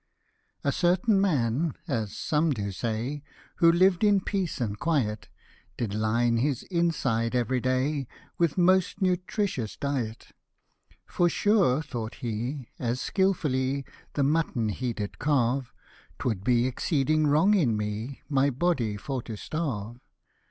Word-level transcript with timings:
A 0.63 0.71
CERTAIN 0.71 1.21
man, 1.21 1.75
as 1.87 2.17
some 2.17 2.49
do 2.53 2.71
say, 2.71 3.21
Who 3.57 3.71
liv'd 3.71 4.03
in 4.03 4.19
peace 4.19 4.59
and 4.59 4.79
quiet, 4.79 5.29
Did 5.77 5.93
line 5.93 6.37
his 6.37 6.63
inside 6.71 7.35
every 7.35 7.59
day 7.61 8.07
With 8.39 8.57
most 8.57 8.99
nutritious 8.99 9.77
diet. 9.77 10.29
F2 10.31 10.31
100" 10.31 10.31
For 11.13 11.27
sure/' 11.29 11.85
thought 11.85 12.15
he, 12.15 12.67
as 12.79 12.99
skilfully 12.99 13.85
The 14.13 14.23
mutton 14.23 14.69
he 14.69 14.91
did 14.91 15.19
carve," 15.19 15.71
'Twould 16.17 16.43
be 16.43 16.65
exceeding 16.65 17.27
wrong 17.27 17.53
in 17.53 17.77
me 17.77 18.23
My 18.27 18.49
body 18.49 18.97
for 18.97 19.21
to 19.21 19.37
starve." 19.37 19.99